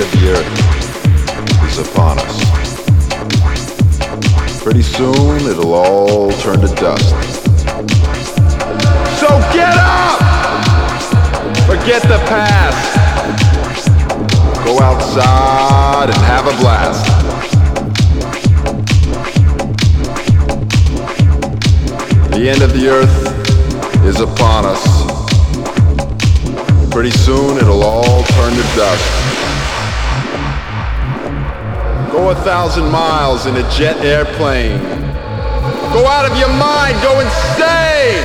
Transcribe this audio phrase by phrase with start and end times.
[0.00, 0.50] end of the earth
[1.66, 2.36] is upon us.
[4.62, 7.14] Pretty soon it'll all turn to dust.
[9.18, 10.20] So get up!
[11.66, 12.94] Forget the past.
[14.64, 17.04] Go outside and have a blast.
[22.30, 24.84] The end of the earth is upon us.
[26.92, 29.17] Pretty soon it'll all turn to dust.
[32.10, 34.80] Go a thousand miles in a jet airplane.
[35.92, 38.24] Go out of your mind, go insane!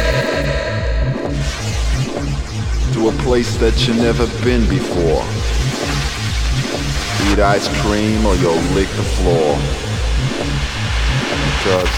[2.93, 5.24] To a place that you've never been before.
[7.28, 9.58] Eat ice cream or you'll lick the floor.
[11.58, 11.91] Because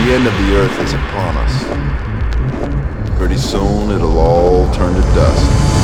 [0.00, 3.18] the end of the earth is upon us.
[3.18, 5.75] Pretty soon it'll all turn to dust.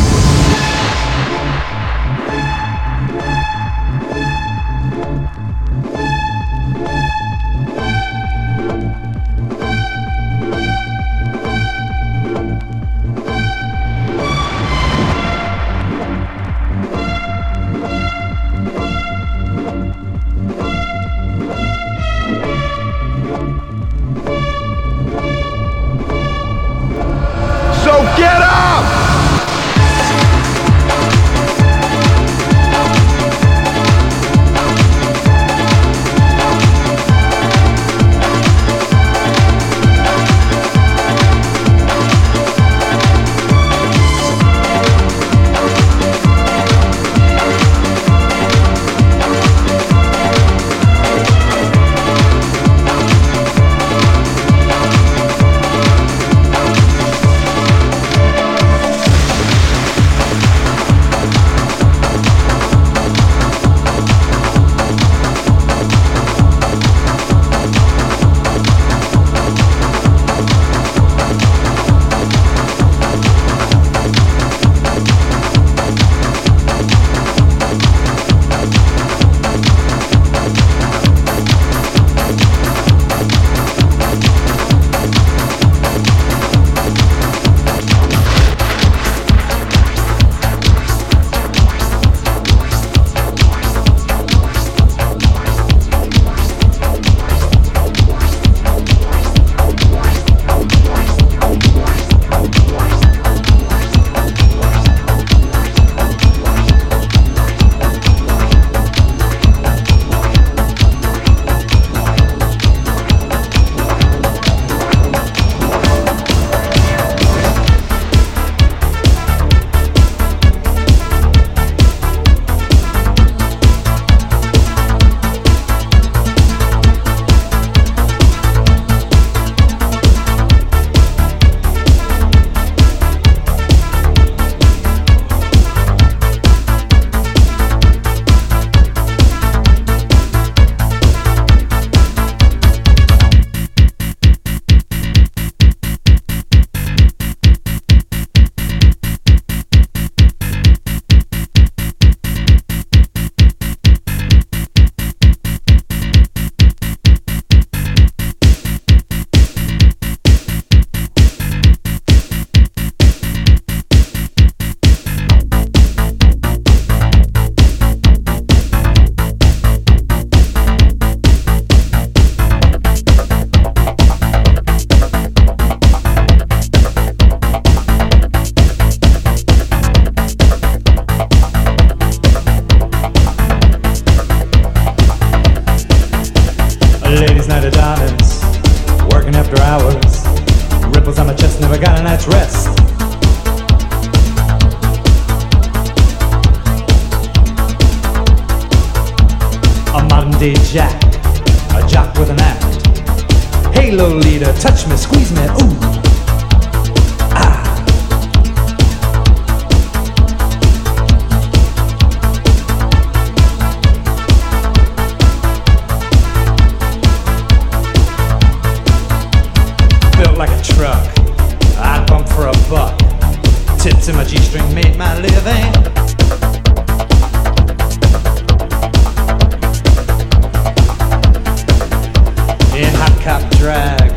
[233.23, 234.11] Cop drag,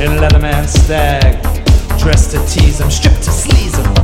[0.00, 1.42] in leatherman stag,
[1.98, 4.01] dressed to tease them, stripped to sleaze them.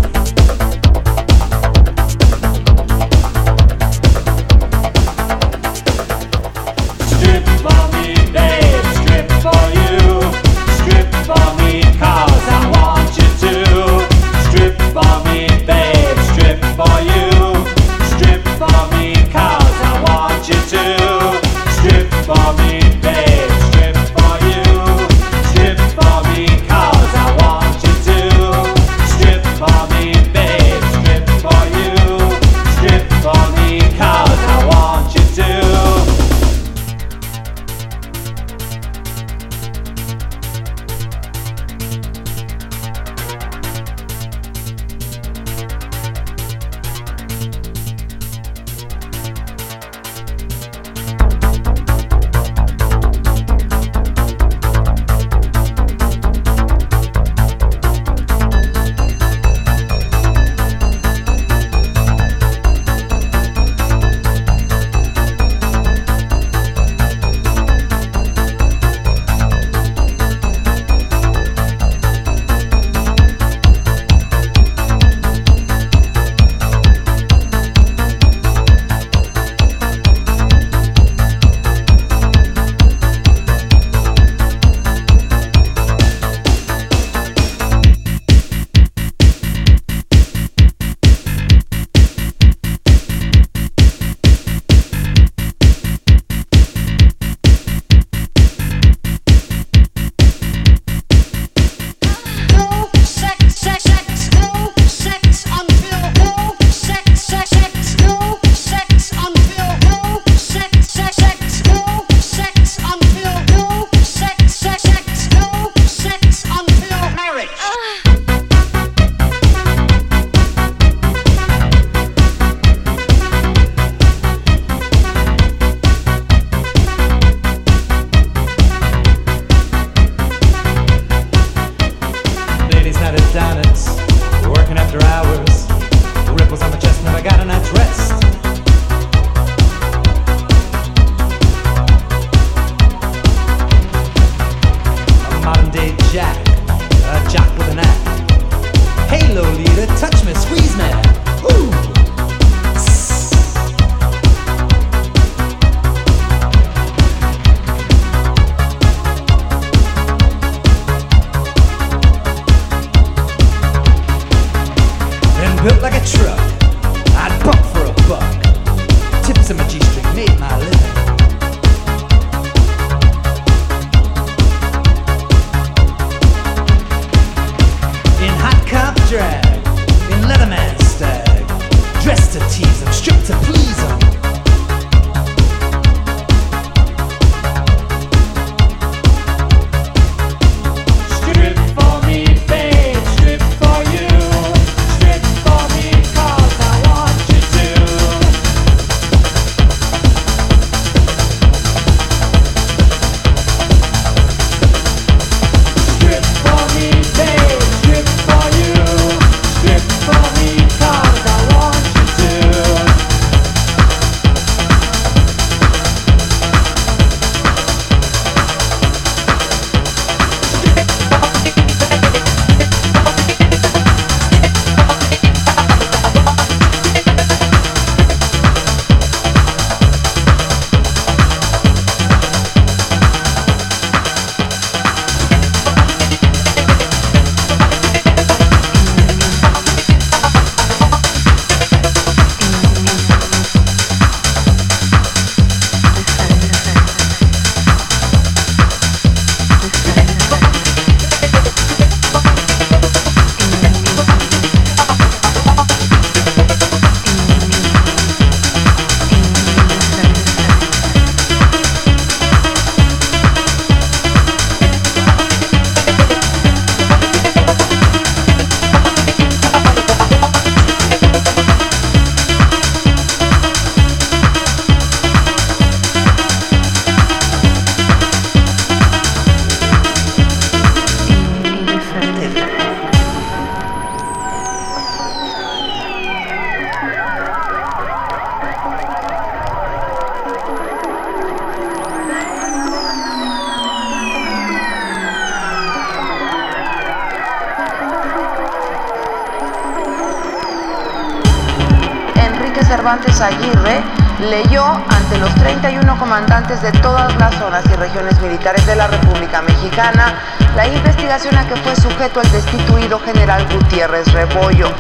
[303.19, 303.83] Cervantes Aguirre
[304.31, 309.43] leyó ante los 31 comandantes de todas las zonas y regiones militares de la República
[309.43, 310.15] Mexicana
[310.55, 314.73] la investigación a que fue sujeto el destituido general Gutiérrez Rebollo.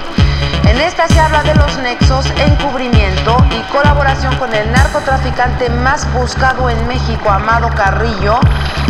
[0.64, 6.70] En esta se habla de los nexos, encubrimiento y colaboración con el narcotraficante más buscado
[6.70, 8.38] en México, Amado Carrillo,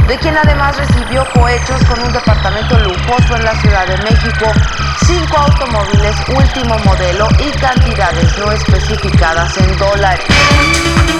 [0.09, 4.47] de quien además recibió cohechos con un departamento lujoso en la Ciudad de México,
[5.09, 11.18] cinco automóviles último modelo y cantidades no especificadas en dólares.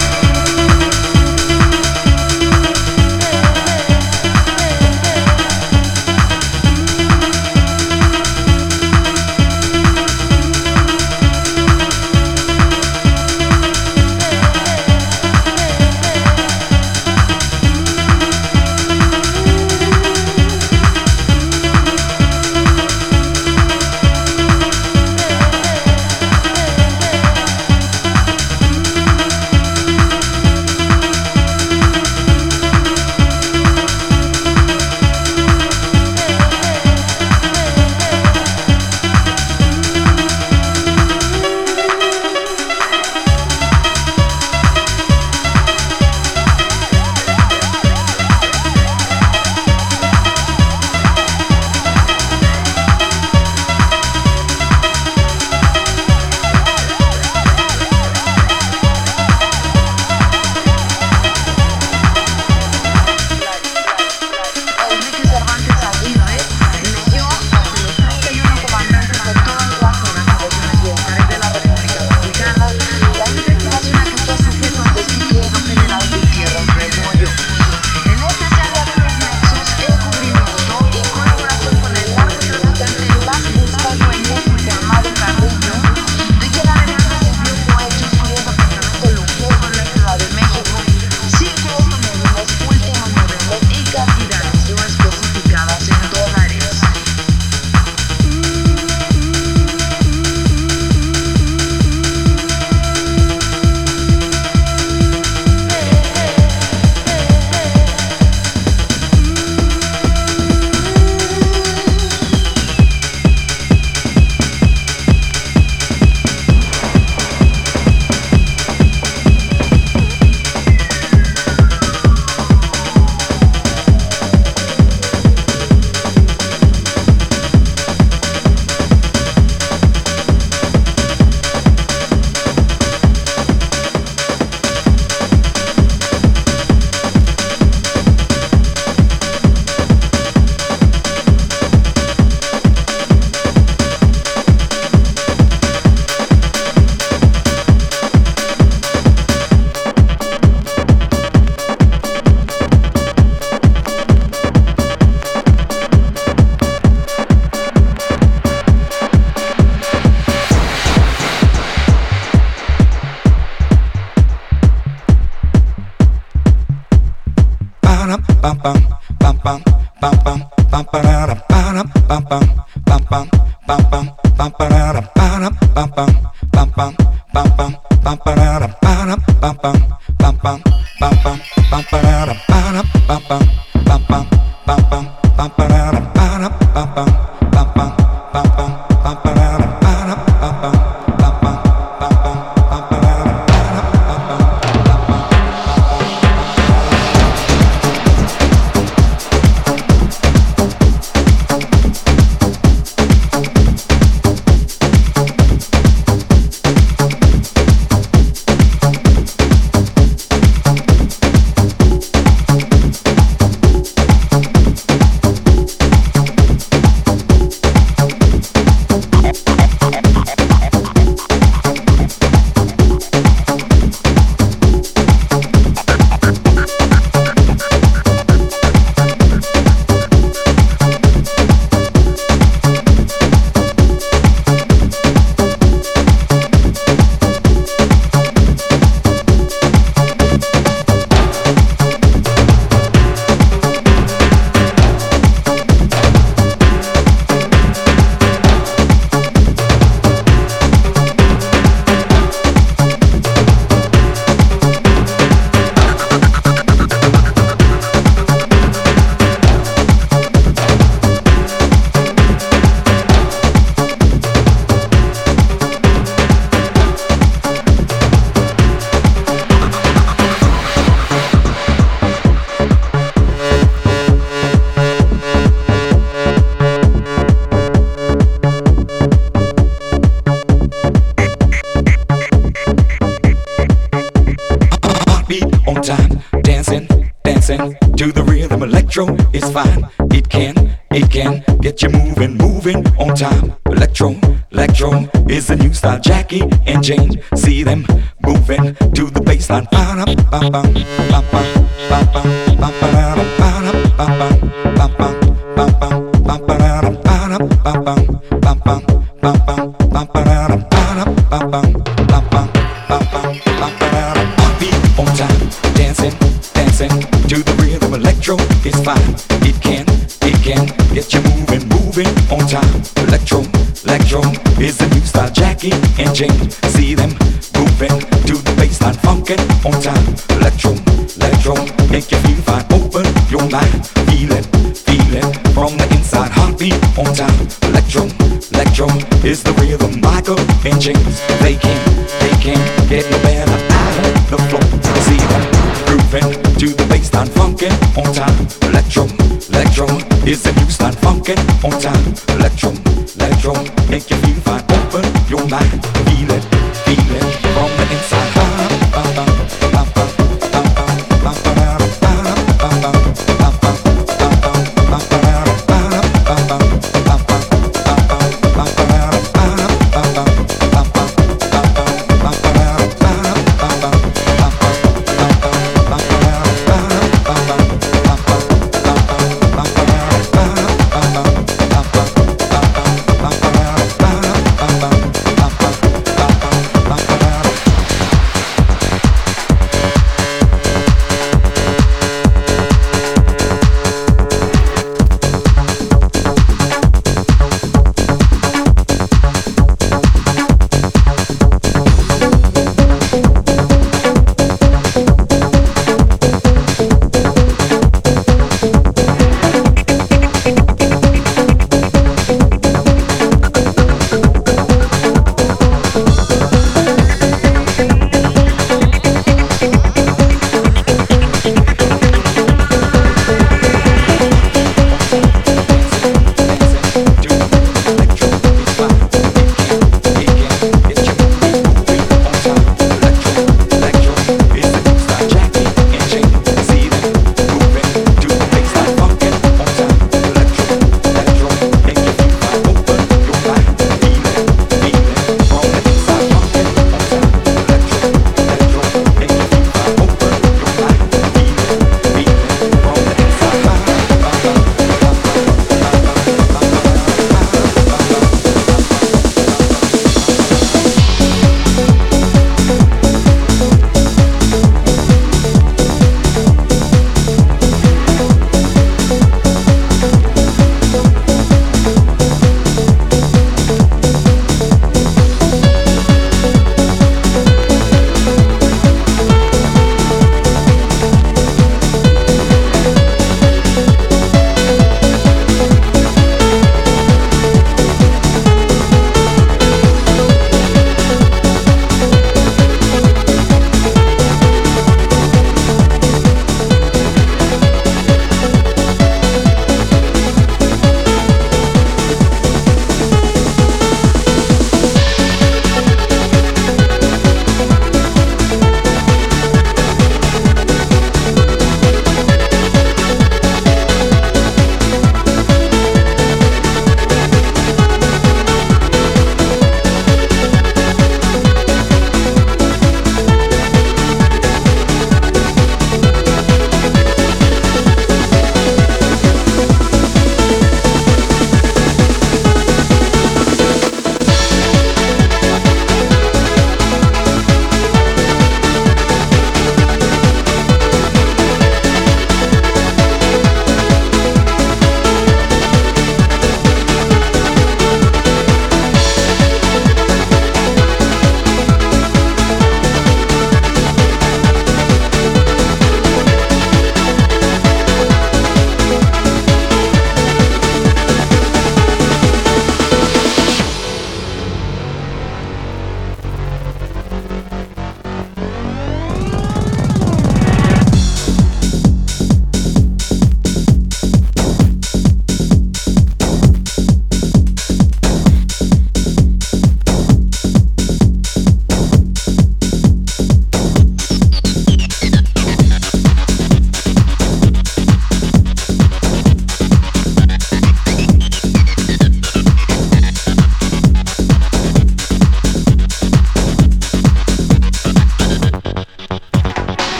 [296.29, 297.23] Jackie and Jane.
[297.35, 297.85] See them
[298.21, 299.69] moving to the baseline.
[299.71, 300.98] Ba-da-ba-ba.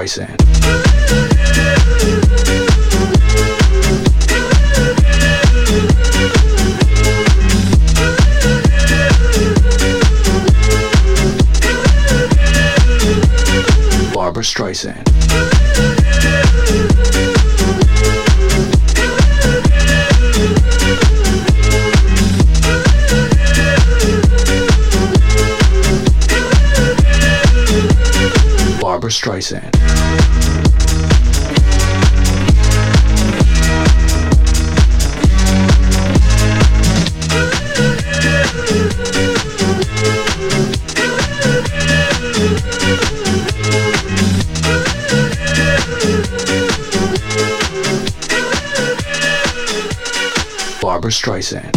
[0.00, 0.39] Streisand.
[50.80, 51.70] Barbra Streisand.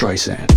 [0.00, 0.49] Streisand.